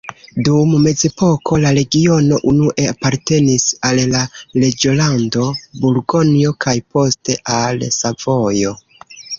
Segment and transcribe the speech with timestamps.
[0.45, 4.25] Dum mezepoko la regiono unue apartenis al la
[4.65, 5.47] reĝolando
[5.85, 8.77] Burgonjo kaj poste al Savojo.